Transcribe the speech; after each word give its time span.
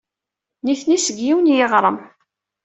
Nitni 0.65 0.97
seg 1.05 1.17
yiwen 1.21 1.47
n 1.51 1.55
yiɣrem. 1.55 1.97